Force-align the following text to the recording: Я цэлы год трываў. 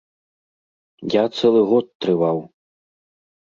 Я 1.21 1.27
цэлы 1.37 1.61
год 1.75 1.85
трываў. 2.01 2.37